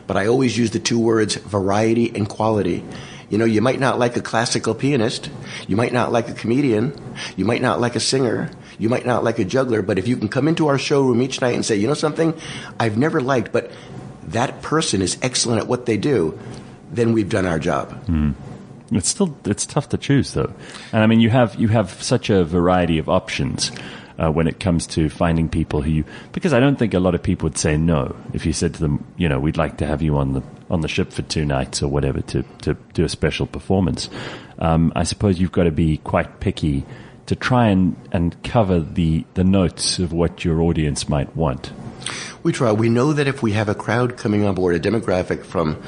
But 0.07 0.17
I 0.17 0.27
always 0.27 0.57
use 0.57 0.71
the 0.71 0.79
two 0.79 0.99
words 0.99 1.35
variety 1.35 2.13
and 2.13 2.27
quality. 2.27 2.83
You 3.29 3.37
know, 3.37 3.45
you 3.45 3.61
might 3.61 3.79
not 3.79 3.97
like 3.97 4.17
a 4.17 4.21
classical 4.21 4.75
pianist, 4.75 5.29
you 5.67 5.75
might 5.75 5.93
not 5.93 6.11
like 6.11 6.29
a 6.29 6.33
comedian, 6.33 6.93
you 7.35 7.45
might 7.45 7.61
not 7.61 7.79
like 7.79 7.95
a 7.95 7.99
singer, 7.99 8.51
you 8.77 8.89
might 8.89 9.05
not 9.05 9.23
like 9.23 9.39
a 9.39 9.45
juggler, 9.45 9.81
but 9.81 9.97
if 9.97 10.07
you 10.07 10.17
can 10.17 10.27
come 10.27 10.47
into 10.47 10.67
our 10.67 10.77
showroom 10.77 11.21
each 11.21 11.41
night 11.41 11.55
and 11.55 11.65
say, 11.65 11.75
you 11.75 11.87
know 11.87 11.93
something, 11.93 12.33
I've 12.79 12.97
never 12.97 13.21
liked, 13.21 13.51
but 13.51 13.71
that 14.27 14.61
person 14.61 15.01
is 15.01 15.17
excellent 15.21 15.61
at 15.61 15.67
what 15.67 15.85
they 15.85 15.97
do, 15.97 16.37
then 16.91 17.13
we've 17.13 17.29
done 17.29 17.45
our 17.45 17.59
job. 17.59 17.91
Hmm. 18.05 18.31
It's 18.95 19.09
still 19.09 19.35
it's 19.45 19.65
tough 19.65 19.89
to 19.89 19.97
choose 19.97 20.33
though, 20.33 20.53
and 20.91 21.03
I 21.03 21.07
mean 21.07 21.19
you 21.19 21.29
have 21.29 21.55
you 21.55 21.67
have 21.69 22.01
such 22.03 22.29
a 22.29 22.43
variety 22.43 22.97
of 22.97 23.09
options 23.09 23.71
uh, 24.17 24.31
when 24.31 24.47
it 24.47 24.59
comes 24.59 24.87
to 24.87 25.09
finding 25.09 25.49
people 25.49 25.81
who 25.81 25.91
you 25.91 26.05
because 26.31 26.53
I 26.53 26.59
don't 26.59 26.77
think 26.77 26.93
a 26.93 26.99
lot 26.99 27.15
of 27.15 27.23
people 27.23 27.47
would 27.47 27.57
say 27.57 27.77
no 27.77 28.15
if 28.33 28.45
you 28.45 28.53
said 28.53 28.75
to 28.75 28.79
them 28.79 29.05
you 29.17 29.27
know 29.27 29.39
we'd 29.39 29.57
like 29.57 29.77
to 29.77 29.85
have 29.85 30.01
you 30.01 30.17
on 30.17 30.33
the 30.33 30.43
on 30.69 30.81
the 30.81 30.87
ship 30.87 31.11
for 31.11 31.21
two 31.23 31.45
nights 31.45 31.81
or 31.81 31.87
whatever 31.87 32.21
to 32.21 32.43
to 32.61 32.75
do 32.93 33.03
a 33.03 33.09
special 33.09 33.45
performance. 33.45 34.09
Um, 34.59 34.93
I 34.95 35.03
suppose 35.03 35.39
you've 35.39 35.51
got 35.51 35.63
to 35.63 35.71
be 35.71 35.97
quite 35.97 36.39
picky 36.39 36.85
to 37.25 37.35
try 37.35 37.67
and 37.67 37.95
and 38.11 38.41
cover 38.43 38.79
the 38.79 39.25
the 39.33 39.43
notes 39.43 39.99
of 39.99 40.13
what 40.13 40.43
your 40.45 40.61
audience 40.61 41.09
might 41.09 41.35
want. 41.35 41.71
We 42.43 42.51
try. 42.51 42.71
We 42.73 42.89
know 42.89 43.13
that 43.13 43.27
if 43.27 43.41
we 43.41 43.53
have 43.53 43.69
a 43.69 43.75
crowd 43.75 44.17
coming 44.17 44.43
on 44.45 44.53
board, 44.53 44.75
a 44.75 44.79
demographic 44.79 45.45
from 45.45 45.81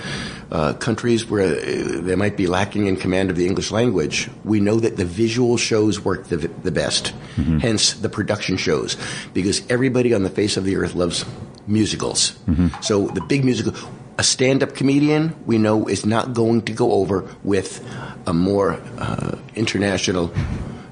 uh, 0.51 0.73
countries 0.73 1.29
where 1.29 1.55
uh, 1.55 2.01
they 2.01 2.15
might 2.15 2.37
be 2.37 2.47
lacking 2.47 2.87
in 2.87 2.95
command 2.95 3.29
of 3.29 3.35
the 3.35 3.45
English 3.45 3.71
language, 3.71 4.29
we 4.45 4.61
know 4.61 4.79
that 4.79 4.95
the 4.95 5.03
visual 5.03 5.57
shows 5.57 5.99
work 5.99 6.27
the, 6.29 6.37
the 6.37 6.71
best. 6.71 7.13
Hence, 7.59 7.93
the 7.93 8.09
production 8.09 8.55
shows, 8.55 8.95
because 9.33 9.61
everybody 9.69 10.13
on 10.13 10.23
the 10.23 10.29
face 10.29 10.55
of 10.55 10.63
the 10.63 10.77
earth 10.77 10.95
loves 10.95 11.25
musicals. 11.67 12.35
So 12.81 13.07
the 13.07 13.21
big 13.21 13.43
musical. 13.43 13.73
A 14.17 14.23
stand-up 14.23 14.75
comedian, 14.75 15.35
we 15.45 15.57
know, 15.57 15.87
is 15.89 16.05
not 16.05 16.33
going 16.33 16.61
to 16.61 16.71
go 16.71 16.93
over 16.93 17.27
with 17.43 17.83
a 18.25 18.33
more 18.33 18.79
uh, 18.97 19.35
international 19.55 20.31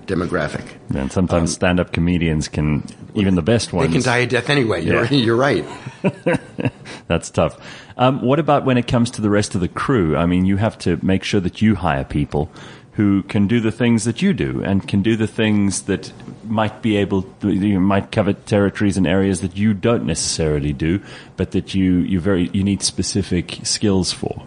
demographic. 0.06 0.66
And 0.96 1.12
sometimes 1.12 1.54
stand-up 1.54 1.92
comedians 1.92 2.48
can 2.48 2.84
even 3.16 3.36
the 3.36 3.42
best 3.42 3.74
ones. 3.74 3.90
They 3.90 3.94
can 3.94 4.04
die 4.04 4.18
a 4.18 4.28
death 4.28 4.50
anyway. 4.50 4.84
You're, 4.84 5.06
you're 5.12 5.36
right. 5.36 5.66
That's 7.08 7.30
tough. 7.30 7.60
Um, 7.98 8.22
what 8.22 8.40
about 8.40 8.66
when 8.66 8.78
it 8.78 8.88
comes 8.88 9.12
to 9.12 9.22
the 9.22 9.30
rest 9.30 9.56
of 9.56 9.62
the 9.62 9.68
crew? 9.68 10.16
I 10.16 10.26
mean, 10.26 10.46
you 10.46 10.58
have 10.58 10.78
to 10.80 11.04
make 11.06 11.24
sure 11.24 11.40
that 11.42 11.62
you 11.62 11.76
hire 11.76 12.04
people 12.04 12.52
who 12.94 13.24
can 13.24 13.48
do 13.48 13.60
the 13.60 13.72
things 13.72 14.04
that 14.04 14.22
you 14.22 14.34
do 14.34 14.64
and 14.64 14.88
can 14.88 15.02
do 15.02 15.16
the 15.16 15.28
things 15.28 15.84
that 15.84 16.14
might 16.44 16.82
be 16.82 16.98
able 16.98 17.24
to, 17.42 17.50
you 17.50 17.80
might 17.80 18.12
cover 18.12 18.34
territories 18.34 18.98
and 18.98 19.08
areas 19.08 19.42
that 19.42 19.58
you 19.58 19.74
don't 19.74 20.06
necessarily 20.06 20.74
do, 20.74 21.02
but 21.36 21.52
that 21.52 21.74
you, 21.74 21.96
you 22.00 22.20
very, 22.20 22.50
you 22.54 22.64
need 22.64 22.84
specific 22.84 23.60
skills 23.64 24.12
for. 24.12 24.46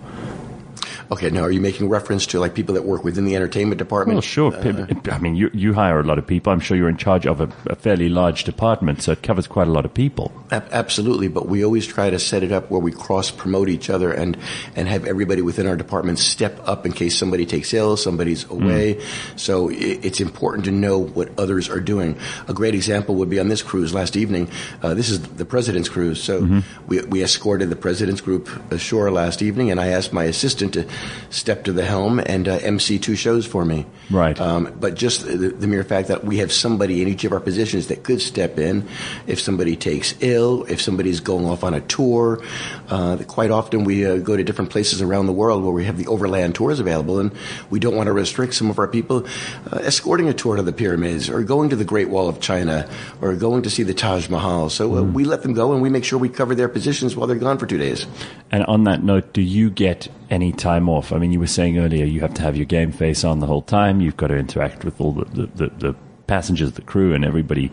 Okay, 1.10 1.30
now 1.30 1.42
are 1.42 1.50
you 1.50 1.60
making 1.60 1.88
reference 1.88 2.26
to 2.26 2.40
like 2.40 2.54
people 2.54 2.74
that 2.74 2.84
work 2.84 3.04
within 3.04 3.24
the 3.24 3.36
entertainment 3.36 3.78
department? 3.78 4.16
Well, 4.16 4.22
sure. 4.22 4.54
Uh, 4.54 4.86
I 5.10 5.18
mean, 5.18 5.36
you, 5.36 5.50
you 5.52 5.72
hire 5.72 6.00
a 6.00 6.02
lot 6.02 6.18
of 6.18 6.26
people. 6.26 6.52
I'm 6.52 6.60
sure 6.60 6.76
you're 6.76 6.88
in 6.88 6.96
charge 6.96 7.26
of 7.26 7.40
a, 7.40 7.48
a 7.66 7.76
fairly 7.76 8.08
large 8.08 8.44
department, 8.44 9.02
so 9.02 9.12
it 9.12 9.22
covers 9.22 9.46
quite 9.46 9.68
a 9.68 9.70
lot 9.70 9.84
of 9.84 9.94
people. 9.94 10.32
Ab- 10.50 10.68
Absolutely, 10.72 11.28
but 11.28 11.46
we 11.46 11.64
always 11.64 11.86
try 11.86 12.10
to 12.10 12.18
set 12.18 12.42
it 12.42 12.50
up 12.50 12.70
where 12.70 12.80
we 12.80 12.90
cross 12.90 13.30
promote 13.30 13.68
each 13.68 13.88
other 13.88 14.12
and 14.12 14.36
and 14.74 14.88
have 14.88 15.04
everybody 15.06 15.42
within 15.42 15.66
our 15.66 15.76
department 15.76 16.18
step 16.18 16.60
up 16.64 16.84
in 16.84 16.92
case 16.92 17.16
somebody 17.16 17.46
takes 17.46 17.72
ill, 17.72 17.96
somebody's 17.96 18.42
hmm. 18.42 18.62
away. 18.62 19.00
So 19.36 19.70
i 19.70 19.74
it's 20.06 20.20
important 20.20 20.64
to 20.64 20.70
know 20.70 20.98
what 20.98 21.28
others 21.38 21.68
are 21.68 21.80
doing. 21.80 22.18
A 22.48 22.54
great 22.54 22.74
example 22.74 23.14
would 23.16 23.30
be 23.30 23.38
on 23.38 23.48
this 23.48 23.62
cruise 23.62 23.94
last 23.94 24.16
evening. 24.16 24.48
Uh, 24.82 24.94
this 24.94 25.08
is 25.08 25.22
the 25.22 25.44
president's 25.44 25.88
cruise, 25.88 26.22
so 26.22 26.42
mm-hmm. 26.42 26.88
we 26.88 27.00
we 27.02 27.22
escorted 27.22 27.70
the 27.70 27.76
president's 27.76 28.20
group 28.20 28.48
ashore 28.72 29.10
last 29.10 29.42
evening, 29.42 29.70
and 29.70 29.80
I 29.80 29.88
asked 29.88 30.12
my 30.12 30.24
assistant 30.24 30.74
to 30.74 30.86
step 31.30 31.64
to 31.64 31.72
the 31.72 31.84
helm 31.84 32.18
and 32.18 32.48
uh, 32.48 32.54
MC 32.62 32.98
two 32.98 33.16
shows 33.16 33.46
for 33.46 33.64
me. 33.64 33.86
Right. 34.10 34.40
Um, 34.40 34.74
but 34.78 34.94
just 34.94 35.26
the, 35.26 35.48
the 35.48 35.66
mere 35.66 35.84
fact 35.84 36.08
that 36.08 36.24
we 36.24 36.38
have 36.38 36.52
somebody 36.52 37.02
in 37.02 37.08
each 37.08 37.24
of 37.24 37.32
our 37.32 37.40
positions 37.40 37.88
that 37.88 38.04
could 38.04 38.20
step 38.20 38.58
in 38.58 38.88
if 39.26 39.40
somebody 39.40 39.76
takes 39.76 40.14
ill, 40.20 40.64
if 40.64 40.80
somebody's 40.80 41.20
going 41.20 41.46
off 41.46 41.64
on 41.64 41.74
a 41.74 41.80
tour. 41.80 42.42
Uh, 42.88 43.18
quite 43.26 43.50
often 43.50 43.84
we 43.84 44.06
uh, 44.06 44.16
go 44.18 44.36
to 44.36 44.44
different 44.44 44.70
places 44.70 45.02
around 45.02 45.26
the 45.26 45.32
world 45.32 45.62
where 45.62 45.72
we 45.72 45.84
have 45.84 45.98
the 45.98 46.06
overland 46.06 46.54
tours 46.54 46.80
available, 46.80 47.18
and 47.18 47.32
we 47.70 47.78
don't 47.78 47.96
want 47.96 48.06
to 48.06 48.12
restrict 48.12 48.54
some 48.54 48.70
of 48.70 48.78
our 48.78 48.88
people 48.88 49.26
uh, 49.72 49.78
escorting 49.78 50.28
a 50.28 50.34
tour 50.34 50.56
to 50.56 50.62
the 50.62 50.72
pyramids 50.72 51.28
or 51.28 51.42
going 51.42 51.70
to 51.70 51.76
the 51.76 51.84
Great 51.84 52.08
Wall 52.08 52.28
of 52.28 52.40
China 52.40 52.88
or 53.20 53.34
going 53.34 53.62
to 53.62 53.70
see 53.70 53.82
the 53.82 53.94
Taj 53.94 54.28
Mahal. 54.28 54.70
So 54.70 54.96
uh, 54.96 55.02
we 55.02 55.24
let 55.24 55.42
them 55.42 55.52
go 55.52 55.72
and 55.72 55.82
we 55.82 55.90
make 55.90 56.04
sure 56.04 56.18
we 56.18 56.28
cover 56.28 56.54
their 56.54 56.68
positions 56.68 57.16
while 57.16 57.26
they're 57.26 57.36
gone 57.36 57.58
for 57.58 57.66
two 57.66 57.78
days. 57.78 58.06
And 58.50 58.64
on 58.64 58.84
that 58.84 59.02
note, 59.02 59.32
do 59.32 59.42
you 59.42 59.70
get 59.70 60.08
any 60.30 60.52
time 60.52 60.85
off? 60.88 61.12
I 61.12 61.18
mean, 61.18 61.32
you 61.32 61.40
were 61.40 61.46
saying 61.46 61.78
earlier 61.78 62.04
you 62.04 62.20
have 62.20 62.34
to 62.34 62.42
have 62.42 62.56
your 62.56 62.66
game 62.66 62.92
face 62.92 63.24
on 63.24 63.40
the 63.40 63.46
whole 63.46 63.62
time. 63.62 64.00
You've 64.00 64.16
got 64.16 64.28
to 64.28 64.36
interact 64.36 64.84
with 64.84 65.00
all 65.00 65.12
the, 65.12 65.24
the, 65.24 65.46
the, 65.46 65.66
the 65.76 65.94
passengers, 66.26 66.72
the 66.72 66.82
crew, 66.82 67.14
and 67.14 67.24
everybody 67.24 67.70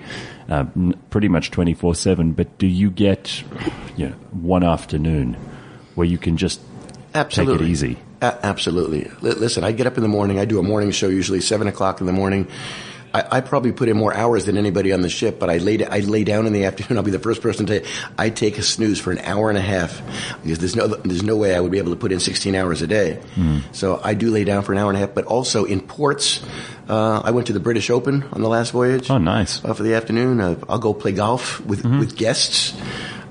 uh, 0.50 0.65
n- 0.75 1.00
pretty 1.10 1.27
much 1.27 1.51
24 1.51 1.96
7. 1.96 2.34
But 2.34 2.58
do 2.58 2.67
you 2.67 2.89
get 2.89 3.43
you 3.98 4.10
know, 4.10 4.15
one 4.32 4.63
afternoon 4.63 5.36
where 5.96 6.08
you 6.08 6.17
can 6.17 6.38
just 6.38 6.62
Absolutely. 7.13 7.58
take 7.58 7.67
it 7.67 7.72
easy? 7.72 7.98
A- 8.22 8.46
absolutely. 8.46 9.08
L- 9.08 9.38
listen, 9.38 9.63
I 9.63 9.72
get 9.72 9.88
up 9.88 9.98
in 9.98 10.03
the 10.03 10.10
morning. 10.10 10.39
I 10.39 10.46
do 10.46 10.60
a 10.60 10.63
morning 10.63 10.91
show, 10.91 11.08
usually 11.08 11.41
seven 11.41 11.67
o'clock 11.67 12.00
in 12.01 12.08
the 12.08 12.13
morning. 12.13 12.48
I, 13.13 13.38
I 13.38 13.41
probably 13.41 13.72
put 13.72 13.89
in 13.89 13.98
more 13.98 14.13
hours 14.13 14.46
than 14.46 14.58
anybody 14.58 14.91
on 14.91 15.01
the 15.01 15.10
ship, 15.10 15.39
but 15.39 15.50
I 15.50 15.58
lay 15.58 15.86
I 15.86 16.00
lay 16.00 16.24
down 16.24 16.48
in 16.48 16.53
the 16.53 16.65
afternoon. 16.65 16.98
I'll 16.98 17.03
be 17.03 17.12
the 17.12 17.20
first 17.20 17.41
person 17.41 17.65
to 17.67 17.79
tell 17.79 17.88
you 17.89 17.96
I 18.17 18.29
take 18.29 18.58
a 18.58 18.63
snooze 18.63 19.00
for 19.00 19.12
an 19.12 19.20
hour 19.20 19.50
and 19.50 19.58
a 19.58 19.62
half 19.62 20.01
because 20.43 20.60
there's 20.60 20.75
no 20.75 20.88
there's 20.88 21.24
no 21.24 21.38
way 21.38 21.55
I 21.55 21.60
would 21.60 21.72
be 21.72 21.77
able 21.77 21.91
to 21.91 21.98
put 21.98 22.12
in 22.12 22.20
16 22.20 22.55
hours 22.55 22.82
a 22.82 22.88
day. 22.88 23.20
So 23.72 24.00
I 24.03 24.13
do 24.13 24.32
lay 24.32 24.43
down 24.43 24.63
for 24.63 24.72
an 24.74 24.79
hour 24.79 24.89
and 24.89 24.98
a 24.98 25.00
half. 25.00 25.13
But 25.13 25.25
also 25.25 25.65
in 25.65 25.82
ports, 25.82 26.43
uh, 26.89 27.22
I 27.24 27.32
went 27.32 27.48
to 27.48 27.53
the 27.53 27.60
British 27.60 27.89
Open 27.89 28.24
on 28.32 28.41
the 28.41 28.50
last 28.50 28.72
voyage. 28.72 29.10
Oh, 29.10 29.17
nice. 29.17 29.63
Uh, 29.63 29.74
for 29.74 29.84
the 29.84 29.93
afternoon, 29.93 30.41
uh, 30.41 30.55
I'll 30.67 30.79
go 30.79 30.93
play 30.93 31.12
golf 31.12 31.60
with 31.65 31.86
with 31.86 32.15
guests. 32.15 32.74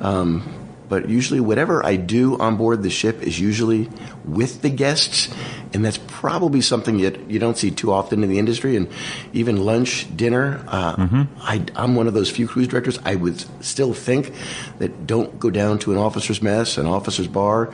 Um, 0.01 0.43
but 0.89 1.09
usually, 1.09 1.41
whatever 1.41 1.85
I 1.85 1.97
do 1.97 2.37
on 2.37 2.57
board 2.59 2.83
the 2.83 2.91
ship 2.91 3.23
is 3.23 3.41
usually 3.41 3.89
with 4.27 4.61
the 4.61 4.69
guests, 4.69 5.33
and 5.75 5.85
that's 5.85 5.99
probably 6.07 6.61
something 6.61 6.99
that 7.03 7.31
you 7.31 7.39
don't 7.39 7.57
see 7.57 7.71
too 7.71 7.93
often 7.93 8.23
in 8.23 8.29
the 8.31 8.39
industry. 8.39 8.77
And 8.77 8.89
even 9.33 9.65
lunch, 9.65 10.07
dinner, 10.17 10.63
uh, 10.69 11.25
I, 11.41 11.65
I'm 11.75 11.95
one 11.95 12.07
of 12.09 12.15
those 12.15 12.31
few 12.31 12.47
cruise 12.47 12.69
directors. 12.69 12.99
I 13.05 13.15
would 13.17 13.45
still 13.65 13.95
think 13.95 14.33
that 14.79 15.07
don't 15.07 15.39
go 15.41 15.51
down 15.51 15.79
to 15.81 15.93
an 15.93 15.99
officer's 15.99 16.43
mess, 16.43 16.79
an 16.79 16.87
officer's 16.87 17.29
bar. 17.29 17.73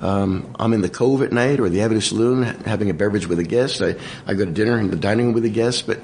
Um, 0.00 0.54
I'm 0.58 0.72
in 0.72 0.80
the 0.80 0.88
Cove 0.88 1.22
at 1.22 1.32
night 1.32 1.60
or 1.60 1.68
the 1.68 1.82
Avenue 1.82 2.00
Saloon 2.00 2.42
having 2.42 2.90
a 2.90 2.94
beverage 2.94 3.26
with 3.26 3.38
a 3.38 3.44
guest. 3.44 3.82
I, 3.82 3.94
I 4.26 4.34
go 4.34 4.44
to 4.44 4.50
dinner 4.50 4.78
in 4.78 4.90
the 4.90 4.96
dining 4.96 5.26
room 5.26 5.34
with 5.34 5.44
a 5.44 5.48
guest, 5.50 5.86
but 5.86 5.98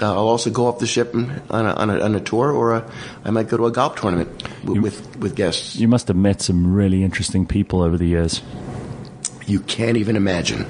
uh, 0.00 0.06
I'll 0.12 0.28
also 0.28 0.50
go 0.50 0.66
off 0.66 0.78
the 0.78 0.86
ship 0.86 1.14
and- 1.14 1.40
on 1.50 1.66
a, 1.66 1.72
on 1.74 1.90
a, 1.90 2.00
on 2.00 2.14
a 2.14 2.20
tour, 2.20 2.50
or 2.52 2.74
a, 2.74 2.90
I 3.24 3.30
might 3.30 3.48
go 3.48 3.56
to 3.56 3.66
a 3.66 3.70
golf 3.70 3.96
tournament 3.96 4.30
with, 4.64 4.78
with, 4.82 5.16
with 5.18 5.34
guests. 5.36 5.76
You 5.76 5.88
must 5.88 6.08
have 6.08 6.16
met 6.16 6.40
some 6.42 6.72
really 6.74 7.02
interesting 7.02 7.46
people 7.46 7.82
over 7.82 7.96
the 7.96 8.06
years. 8.06 8.42
You 9.46 9.60
can't 9.60 9.96
even 9.96 10.16
imagine. 10.16 10.66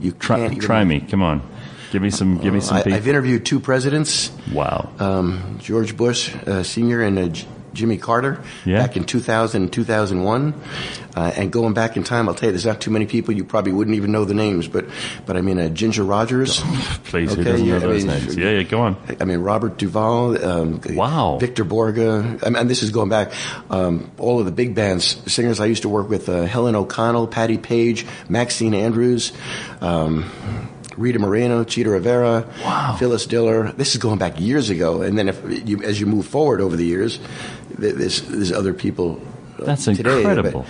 You 0.00 0.12
Try, 0.12 0.44
even 0.46 0.58
try 0.58 0.84
me. 0.84 1.00
Come 1.00 1.22
on. 1.22 1.42
Give 1.92 2.02
me 2.02 2.10
some. 2.10 2.38
Give 2.38 2.52
me 2.52 2.60
some 2.60 2.78
I, 2.78 2.80
I've 2.86 3.06
interviewed 3.06 3.46
two 3.46 3.60
presidents, 3.60 4.32
wow. 4.52 4.90
um, 4.98 5.58
George 5.62 5.96
Bush 5.96 6.34
uh, 6.46 6.64
Sr. 6.64 7.02
and 7.02 7.18
uh, 7.18 7.28
Jimmy 7.74 7.98
Carter, 7.98 8.40
Yeah. 8.64 8.78
back 8.78 8.96
in 8.96 9.04
2000 9.04 9.62
and 9.64 9.72
2001. 9.72 10.54
Uh, 11.16 11.30
and 11.36 11.52
going 11.52 11.74
back 11.74 11.96
in 11.96 12.02
time, 12.02 12.28
I'll 12.28 12.34
tell 12.34 12.48
you, 12.48 12.52
there's 12.52 12.66
not 12.66 12.80
too 12.80 12.90
many 12.90 13.06
people 13.06 13.34
you 13.34 13.44
probably 13.44 13.72
wouldn't 13.72 13.96
even 13.96 14.10
know 14.10 14.24
the 14.24 14.34
names, 14.34 14.66
but 14.66 14.86
but 15.26 15.36
I 15.36 15.42
mean, 15.42 15.58
uh, 15.60 15.68
Ginger 15.68 16.02
Rogers. 16.02 16.60
Please, 17.04 17.32
who 17.34 17.44
doesn't 17.44 17.66
know 17.66 17.72
yeah, 17.74 17.76
I 17.76 17.78
those 17.80 18.04
mean, 18.04 18.14
names? 18.18 18.36
Yeah, 18.36 18.50
yeah. 18.50 18.62
Go 18.62 18.80
on. 18.80 18.96
I 19.20 19.24
mean, 19.24 19.38
Robert 19.38 19.76
Duvall, 19.76 20.42
um, 20.44 20.80
Wow. 20.90 21.38
Victor 21.40 21.64
Borge, 21.64 21.98
I 22.44 22.48
mean, 22.48 22.56
and 22.56 22.70
this 22.70 22.82
is 22.82 22.90
going 22.90 23.10
back, 23.10 23.32
um, 23.70 24.10
all 24.18 24.40
of 24.40 24.46
the 24.46 24.52
big 24.52 24.74
bands, 24.74 25.16
singers 25.32 25.60
I 25.60 25.66
used 25.66 25.82
to 25.82 25.88
work 25.88 26.08
with, 26.08 26.28
uh, 26.28 26.44
Helen 26.44 26.74
O'Connell, 26.74 27.26
Patti 27.28 27.58
Page, 27.58 28.06
Maxine 28.28 28.74
Andrews, 28.74 29.32
um, 29.80 30.24
Rita 30.96 31.18
Moreno, 31.18 31.64
Chita 31.64 31.90
Rivera, 31.90 32.46
Wow. 32.64 32.96
Phyllis 32.98 33.26
Diller. 33.26 33.72
This 33.72 33.94
is 33.94 34.00
going 34.00 34.18
back 34.18 34.40
years 34.40 34.70
ago. 34.70 35.02
And 35.02 35.18
then 35.18 35.28
if 35.28 35.68
you, 35.68 35.82
as 35.82 36.00
you 36.00 36.06
move 36.06 36.26
forward 36.26 36.60
over 36.60 36.76
the 36.76 36.84
years, 36.84 37.18
there's, 37.76 38.22
there's 38.22 38.52
other 38.52 38.72
people 38.74 39.20
uh, 39.60 39.64
That's 39.64 39.84
today. 39.84 40.18
incredible. 40.18 40.62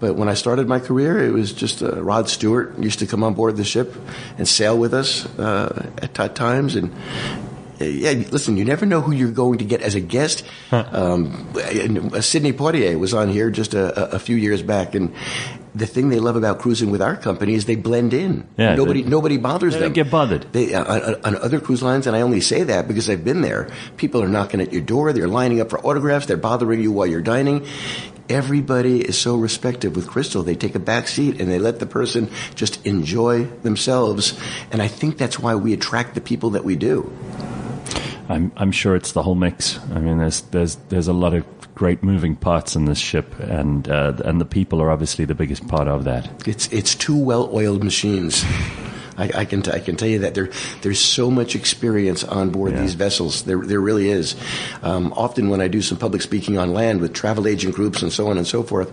But, 0.00 0.08
but 0.08 0.14
when 0.16 0.28
I 0.28 0.34
started 0.34 0.68
my 0.68 0.80
career, 0.80 1.18
it 1.24 1.32
was 1.32 1.52
just 1.52 1.82
uh, 1.82 2.02
Rod 2.02 2.28
Stewart 2.28 2.78
used 2.78 2.98
to 2.98 3.06
come 3.06 3.22
on 3.24 3.34
board 3.34 3.56
the 3.56 3.64
ship 3.64 3.94
and 4.38 4.46
sail 4.46 4.76
with 4.78 4.92
us 4.94 5.24
uh, 5.38 5.90
at 6.02 6.14
t- 6.14 6.28
times. 6.34 6.76
And 6.76 6.92
uh, 7.80 7.84
yeah, 7.84 8.10
listen, 8.30 8.56
you 8.56 8.64
never 8.64 8.86
know 8.86 9.00
who 9.00 9.12
you're 9.12 9.30
going 9.32 9.58
to 9.58 9.64
get 9.64 9.82
as 9.82 9.94
a 9.94 10.00
guest. 10.00 10.44
Um, 10.70 11.48
and, 11.56 12.14
uh, 12.14 12.20
Sidney 12.20 12.52
Poitier 12.52 12.98
was 12.98 13.14
on 13.14 13.28
here 13.28 13.50
just 13.50 13.74
a, 13.74 14.12
a- 14.12 14.16
a 14.16 14.18
few 14.18 14.36
years 14.36 14.62
back, 14.62 14.94
and 14.94 15.12
the 15.74 15.86
thing 15.86 16.08
they 16.08 16.20
love 16.20 16.36
about 16.36 16.60
cruising 16.60 16.90
with 16.90 17.02
our 17.02 17.16
company 17.16 17.54
is 17.54 17.64
they 17.64 17.74
blend 17.76 18.14
in. 18.14 18.46
Yeah, 18.56 18.74
nobody 18.76 19.02
they- 19.02 19.08
nobody 19.10 19.36
bothers 19.38 19.74
they 19.74 19.80
them. 19.80 19.88
don't 19.88 19.94
get 20.04 20.10
bothered. 20.10 20.46
They, 20.52 20.72
uh, 20.74 20.84
on, 20.84 21.14
on 21.24 21.36
other 21.42 21.58
cruise 21.60 21.82
lines, 21.82 22.06
and 22.06 22.14
I 22.14 22.20
only 22.20 22.40
say 22.40 22.62
that 22.64 22.86
because 22.88 23.10
I've 23.10 23.24
been 23.24 23.40
there. 23.40 23.68
People 23.96 24.22
are 24.22 24.28
knocking 24.28 24.60
at 24.60 24.72
your 24.72 24.82
door. 24.82 25.12
They're 25.12 25.28
lining 25.28 25.60
up 25.60 25.70
for 25.70 25.80
autographs. 25.80 26.26
They're 26.26 26.36
bothering 26.36 26.80
you 26.80 26.92
while 26.92 27.06
you're 27.06 27.22
dining. 27.22 27.66
Everybody 28.28 29.00
is 29.02 29.18
so 29.18 29.36
respective 29.36 29.94
with 29.96 30.06
Crystal. 30.08 30.42
They 30.42 30.54
take 30.54 30.74
a 30.74 30.78
back 30.78 31.08
seat 31.08 31.40
and 31.40 31.50
they 31.50 31.58
let 31.58 31.78
the 31.78 31.86
person 31.86 32.30
just 32.54 32.84
enjoy 32.86 33.44
themselves. 33.62 34.32
And 34.72 34.80
I 34.80 34.88
think 34.88 35.18
that's 35.18 35.38
why 35.38 35.56
we 35.56 35.74
attract 35.74 36.14
the 36.14 36.22
people 36.22 36.50
that 36.50 36.64
we 36.64 36.74
do. 36.76 37.12
I'm, 38.28 38.52
I'm 38.56 38.72
sure 38.72 38.96
it's 38.96 39.12
the 39.12 39.22
whole 39.22 39.34
mix. 39.34 39.78
I 39.94 39.98
mean, 40.00 40.18
there's 40.18 40.40
there's 40.42 40.76
there's 40.88 41.08
a 41.08 41.12
lot 41.12 41.34
of 41.34 41.44
great 41.74 42.02
moving 42.02 42.36
parts 42.36 42.76
in 42.76 42.84
this 42.86 42.98
ship, 42.98 43.38
and 43.40 43.88
uh, 43.88 44.14
and 44.24 44.40
the 44.40 44.44
people 44.46 44.80
are 44.80 44.90
obviously 44.90 45.24
the 45.24 45.34
biggest 45.34 45.66
part 45.68 45.88
of 45.88 46.04
that. 46.04 46.46
It's 46.48 46.66
it's 46.72 46.94
two 46.94 47.16
well-oiled 47.16 47.82
machines. 47.84 48.44
I, 49.16 49.30
I 49.34 49.44
can 49.44 49.62
t- 49.62 49.70
I 49.70 49.78
can 49.78 49.94
tell 49.96 50.08
you 50.08 50.20
that 50.20 50.34
there 50.34 50.50
there's 50.82 50.98
so 50.98 51.30
much 51.30 51.54
experience 51.54 52.24
on 52.24 52.50
board 52.50 52.72
Yeah. 52.72 52.80
these 52.80 52.94
vessels. 52.94 53.42
There 53.44 53.58
there 53.60 53.80
really 53.80 54.08
is. 54.08 54.34
Um, 54.82 55.12
often 55.16 55.50
when 55.50 55.60
I 55.60 55.68
do 55.68 55.82
some 55.82 55.98
public 55.98 56.22
speaking 56.22 56.58
on 56.58 56.72
land 56.72 57.00
with 57.00 57.12
travel 57.12 57.46
agent 57.46 57.74
groups 57.74 58.02
and 58.02 58.12
so 58.12 58.26
on 58.28 58.38
and 58.38 58.46
so 58.46 58.62
forth, 58.62 58.90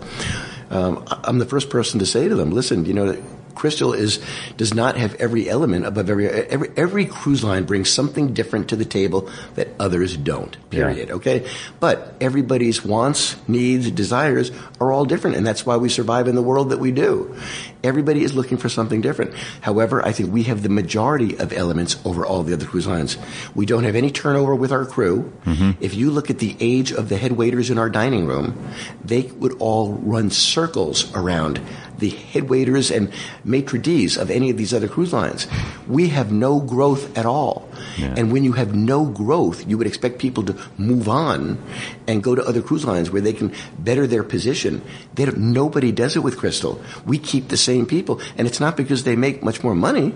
um, 0.71 1.03
I'm 1.23 1.39
the 1.39 1.45
first 1.47 1.69
person 1.69 2.00
to 2.00 2.05
say 2.05 2.27
to 2.27 2.35
them, 2.35 2.51
"Listen, 2.51 2.85
you 2.85 2.93
know." 2.93 3.15
Crystal 3.55 3.93
is 3.93 4.20
does 4.58 4.74
not 4.74 4.98
have 4.98 5.15
every 5.15 5.50
element 5.50 5.86
above 5.86 6.10
every 6.10 6.27
every 6.29 6.70
every 6.75 7.05
cruise 7.05 7.43
line 7.43 7.65
brings 7.65 7.89
something 7.89 8.34
different 8.34 8.70
to 8.70 8.75
the 8.75 8.86
table 8.86 9.29
that 9.55 9.70
others 9.79 10.17
don't. 10.17 10.58
Period. 10.70 11.12
Okay, 11.12 11.48
but 11.79 12.15
everybody's 12.22 12.84
wants, 12.84 13.36
needs, 13.48 13.89
desires 13.91 14.51
are 14.79 14.91
all 14.91 15.05
different, 15.05 15.38
and 15.38 15.46
that's 15.46 15.65
why 15.65 15.77
we 15.77 15.89
survive 15.89 16.27
in 16.27 16.36
the 16.36 16.41
world 16.41 16.70
that 16.70 16.79
we 16.79 16.91
do. 16.91 17.36
Everybody 17.84 18.24
is 18.24 18.36
looking 18.36 18.58
for 18.58 18.70
something 18.70 19.01
different. 19.01 19.34
However, 19.62 20.05
I 20.05 20.12
think 20.12 20.31
we 20.31 20.43
have 20.43 20.62
the 20.62 20.70
majority 20.70 21.38
of 21.38 21.51
elements 21.51 21.98
over 22.05 22.25
all 22.25 22.43
the 22.43 22.53
other 22.53 22.65
cruise 22.65 22.88
lines. 22.88 23.17
We 23.55 23.65
don't 23.65 23.84
have 23.84 23.96
any 23.96 24.12
turnover 24.12 24.53
with 24.53 24.72
our 24.72 24.86
crew. 24.86 25.34
Mm-hmm. 25.46 25.84
If 25.84 25.96
you 25.96 26.12
look 26.12 26.29
at 26.29 26.39
the 26.39 26.55
age 26.60 26.91
of 26.91 27.10
the 27.10 27.17
head 27.17 27.31
waiters 27.31 27.70
in 27.70 27.77
our 27.77 27.89
dining 27.89 28.27
room, 28.27 28.70
they 29.03 29.24
would 29.24 29.58
all 29.60 29.93
run 29.93 30.29
circles 30.29 31.13
around 31.15 31.60
the 32.01 32.10
head 32.10 32.50
waiters 32.50 32.91
and 32.91 33.13
maitre 33.46 33.79
d's 33.79 34.17
of 34.17 34.29
any 34.29 34.50
of 34.50 34.58
these 34.58 34.74
other 34.74 34.89
cruise 34.89 35.13
lines. 35.13 35.48
We 35.88 36.10
have 36.10 36.31
no 36.31 36.60
growth 36.60 37.17
at 37.17 37.25
all. 37.25 37.70
Yeah. 37.98 38.15
And 38.17 38.34
when 38.34 38.43
you 38.43 38.53
have 38.53 38.75
no 38.75 39.05
growth, 39.05 39.65
you 39.67 39.77
would 39.77 39.88
expect 39.88 40.20
people 40.20 40.43
to 40.43 40.58
move 40.77 41.08
on 41.08 41.62
and 42.08 42.22
go 42.22 42.36
to 42.36 42.43
other 42.43 42.62
cruise 42.62 42.84
lines 42.84 43.10
where 43.10 43.22
they 43.22 43.34
can 43.34 43.53
better 43.79 44.08
their 44.08 44.24
position. 44.24 44.81
They 45.13 45.25
don't, 45.25 45.38
nobody 45.53 45.91
does 45.91 46.15
it 46.15 46.24
with 46.24 46.38
Crystal. 46.38 46.81
We 47.05 47.17
keep 47.17 47.48
the 47.48 47.58
same 47.58 47.86
people. 47.86 48.20
And 48.38 48.48
it's 48.48 48.60
not 48.60 48.75
because 48.75 49.03
they 49.03 49.15
make 49.15 49.43
much 49.43 49.63
more 49.63 49.75
money. 49.75 50.13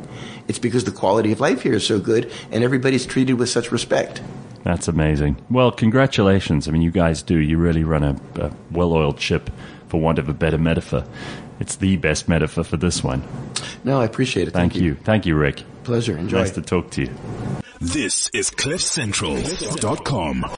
It's 0.48 0.60
because 0.60 0.84
the 0.84 0.92
quality 0.92 1.32
of 1.32 1.40
life 1.40 1.62
here 1.62 1.74
is 1.74 1.86
so 1.86 2.00
good 2.00 2.32
and 2.52 2.64
everybody's 2.64 3.06
treated 3.06 3.36
with 3.36 3.50
such 3.50 3.72
respect. 3.72 4.22
That's 4.64 4.88
amazing. 4.88 5.38
Well, 5.52 5.72
congratulations. 5.72 6.68
I 6.68 6.72
mean, 6.72 6.82
you 6.82 6.90
guys 6.90 7.22
do. 7.22 7.38
You 7.38 7.60
really 7.60 7.84
run 7.84 8.04
a, 8.04 8.16
a 8.42 8.52
well-oiled 8.72 9.22
ship, 9.22 9.52
for 9.88 10.02
want 10.02 10.18
of 10.18 10.28
a 10.28 10.34
better 10.34 10.58
metaphor. 10.58 11.06
It's 11.60 11.76
the 11.78 11.98
best 11.98 12.28
metaphor 12.28 12.64
for 12.64 12.78
this 12.78 13.04
one. 13.04 13.24
No, 13.84 14.00
I 14.02 14.06
appreciate 14.06 14.48
it. 14.48 14.52
Thank, 14.52 14.76
you. 14.76 14.96
Thank 14.96 15.26
you, 15.26 15.36
Rick. 15.36 15.64
Pleasure. 15.84 16.18
Enjoy. 16.18 16.40
Nice 16.40 16.52
to 16.52 16.62
talk 16.62 16.92
to 16.92 17.02
you. 17.04 17.16
This 17.82 18.30
is 18.34 18.50
CliffCentral.com. 18.52 20.46